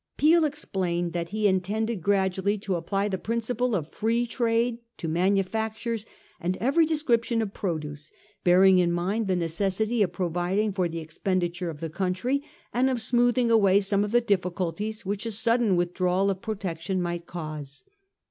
[0.17, 6.07] Peel explained that he intended gradually to apply the principle of Free Trade to manufactures
[6.39, 8.09] and every description of produce,
[8.43, 12.41] bearing in mind the necessity of providing for the expenditure of the country,
[12.73, 17.27] and of smoothing away some of the difficulties which a sudden withdrawal of protection might
[17.27, 17.83] cause.